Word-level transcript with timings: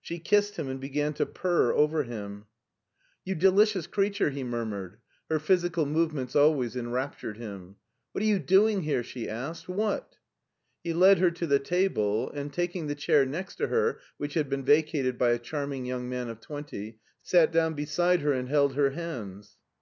She 0.00 0.18
kissed 0.18 0.56
him 0.56 0.68
and 0.68 0.82
beg^ 0.82 1.14
to 1.14 1.24
purr 1.24 1.72
over 1.72 2.02
him. 2.02 2.46
it 3.24 3.30
it 3.30 3.34
376 3.40 3.96
MARTIN 3.96 4.10
SCHtJLER" 4.10 4.10
You 4.10 4.14
delicious 4.18 4.18
creature 4.18 4.26
f" 4.26 4.34
he 4.34 4.42
murmured. 4.42 4.98
Her 5.30 5.38
phy 5.38 5.54
sical 5.54 5.88
movements 5.88 6.34
always 6.34 6.74
enraptured 6.74 7.36
him." 7.36 7.76
What 8.10 8.22
are 8.22 8.26
you 8.26 8.40
doing 8.40 8.82
here?" 8.82 9.04
she 9.04 9.28
asked;" 9.28 9.68
what? 9.68 10.16
'* 10.48 10.82
He 10.82 10.92
led 10.92 11.18
her 11.20 11.30
to 11.30 11.46
the 11.46 11.60
table, 11.60 12.28
and 12.32 12.52
taking 12.52 12.88
the 12.88 12.96
chair 12.96 13.24
next 13.24 13.54
to 13.58 13.68
her, 13.68 14.00
which 14.16 14.34
had 14.34 14.48
been 14.50 14.64
vacated 14.64 15.16
by 15.16 15.30
a 15.30 15.38
charming 15.38 15.86
young 15.86 16.08
man 16.08 16.28
of 16.28 16.40
twenty, 16.40 16.98
sat 17.22 17.52
down 17.52 17.74
beside 17.74 18.22
her 18.22 18.32
and 18.32 18.48
held 18.48 18.74
her 18.74 18.90
hands. 18.90 19.58